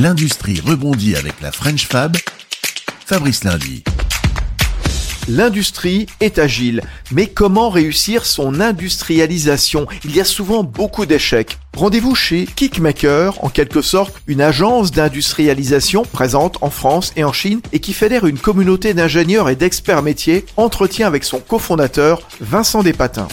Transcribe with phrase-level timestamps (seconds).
[0.00, 2.16] L'industrie rebondit avec la French Fab.
[3.06, 3.84] Fabrice Lundi.
[5.28, 6.82] L'industrie est agile,
[7.12, 9.86] mais comment réussir son industrialisation?
[10.04, 11.58] Il y a souvent beaucoup d'échecs.
[11.76, 17.60] Rendez-vous chez Kickmaker, en quelque sorte une agence d'industrialisation présente en France et en Chine
[17.72, 23.28] et qui fédère une communauté d'ingénieurs et d'experts métiers, entretient avec son cofondateur Vincent Despatins.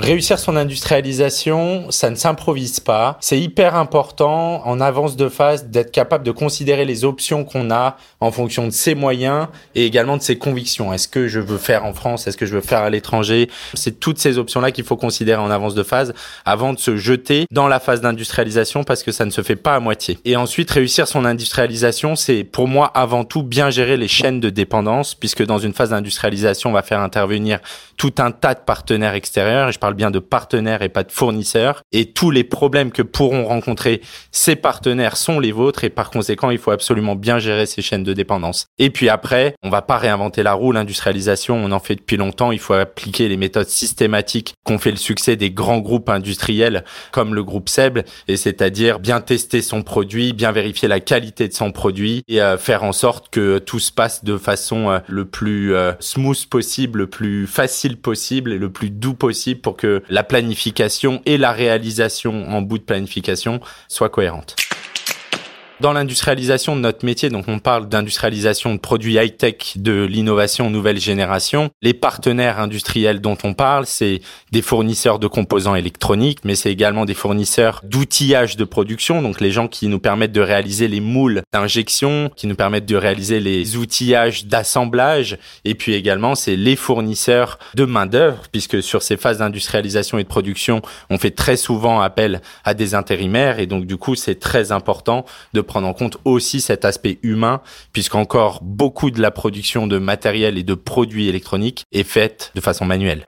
[0.00, 3.18] Réussir son industrialisation, ça ne s'improvise pas.
[3.20, 7.96] C'est hyper important en avance de phase d'être capable de considérer les options qu'on a
[8.20, 10.92] en fonction de ses moyens et également de ses convictions.
[10.92, 12.26] Est-ce que je veux faire en France?
[12.26, 13.50] Est-ce que je veux faire à l'étranger?
[13.74, 17.46] C'est toutes ces options-là qu'il faut considérer en avance de phase avant de se jeter
[17.50, 20.18] dans la phase d'industrialisation parce que ça ne se fait pas à moitié.
[20.24, 24.50] Et ensuite, réussir son industrialisation, c'est pour moi avant tout bien gérer les chaînes de
[24.50, 27.58] dépendance puisque dans une phase d'industrialisation, on va faire intervenir
[27.96, 29.68] tout un tas de partenaires extérieurs.
[29.94, 31.82] Bien de partenaires et pas de fournisseurs.
[31.92, 35.84] Et tous les problèmes que pourront rencontrer ces partenaires sont les vôtres.
[35.84, 38.66] Et par conséquent, il faut absolument bien gérer ces chaînes de dépendance.
[38.78, 40.72] Et puis après, on va pas réinventer la roue.
[40.72, 42.52] L'industrialisation, on en fait depuis longtemps.
[42.52, 47.34] Il faut appliquer les méthodes systématiques qu'on fait le succès des grands groupes industriels comme
[47.34, 48.00] le groupe SEB.
[48.26, 52.58] Et c'est-à-dire bien tester son produit, bien vérifier la qualité de son produit et euh,
[52.58, 57.00] faire en sorte que tout se passe de façon euh, le plus euh, smooth possible,
[57.00, 61.52] le plus facile possible et le plus doux possible pour que la planification et la
[61.52, 64.56] réalisation en bout de planification soient cohérentes.
[65.80, 70.98] Dans l'industrialisation de notre métier, donc on parle d'industrialisation de produits high-tech, de l'innovation nouvelle
[70.98, 71.70] génération.
[71.82, 77.04] Les partenaires industriels dont on parle, c'est des fournisseurs de composants électroniques, mais c'est également
[77.04, 81.42] des fournisseurs d'outillage de production, donc les gens qui nous permettent de réaliser les moules
[81.52, 87.60] d'injection, qui nous permettent de réaliser les outillages d'assemblage, et puis également c'est les fournisseurs
[87.76, 92.00] de main d'œuvre, puisque sur ces phases d'industrialisation et de production, on fait très souvent
[92.00, 96.18] appel à des intérimaires, et donc du coup c'est très important de prendre en compte
[96.24, 97.60] aussi cet aspect humain,
[97.92, 102.84] puisqu'encore beaucoup de la production de matériel et de produits électroniques est faite de façon
[102.84, 103.24] manuelle.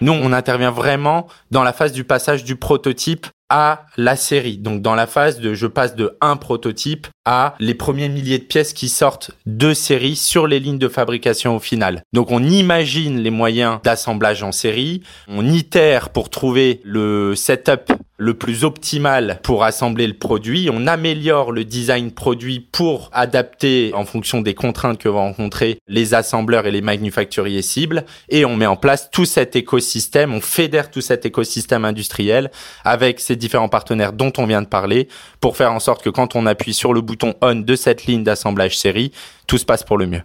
[0.00, 4.58] Nous, on intervient vraiment dans la phase du passage du prototype à la série.
[4.58, 8.44] Donc dans la phase de je passe de un prototype à les premiers milliers de
[8.44, 12.02] pièces qui sortent de série sur les lignes de fabrication au final.
[12.12, 18.34] Donc on imagine les moyens d'assemblage en série, on itère pour trouver le setup le
[18.34, 20.68] plus optimal pour assembler le produit.
[20.72, 26.14] On améliore le design produit pour adapter en fonction des contraintes que vont rencontrer les
[26.14, 28.04] assembleurs et les manufacturiers cibles.
[28.28, 32.50] Et on met en place tout cet écosystème, on fédère tout cet écosystème industriel
[32.84, 35.08] avec ces différents partenaires dont on vient de parler
[35.40, 38.24] pour faire en sorte que quand on appuie sur le bouton on de cette ligne
[38.24, 39.12] d'assemblage série,
[39.46, 40.22] tout se passe pour le mieux.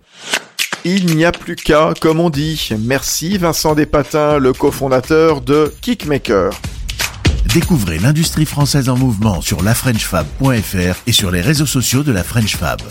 [0.84, 2.70] Il n'y a plus qu'à, comme on dit.
[2.80, 6.52] Merci Vincent Despatins, le cofondateur de Kickmaker.
[7.54, 12.56] Découvrez l'industrie française en mouvement sur lafrenchfab.fr et sur les réseaux sociaux de la French
[12.56, 12.82] Fab.